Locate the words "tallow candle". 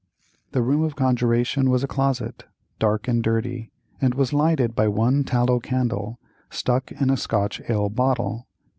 5.23-6.17